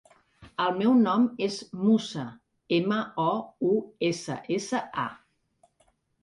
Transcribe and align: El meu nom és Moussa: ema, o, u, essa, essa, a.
El 0.63 0.71
meu 0.77 0.93
nom 1.01 1.27
és 1.47 1.57
Moussa: 1.81 2.23
ema, 2.79 2.97
o, 3.25 3.35
u, 3.73 3.75
essa, 4.09 4.39
essa, 4.57 4.83
a. 5.05 5.85